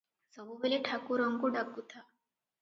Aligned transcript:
ସବୁବେଳେ 0.37 0.79
ଠାକୁରଙ୍କୁ 0.87 1.53
ଡାକୁଥା।" 1.59 2.01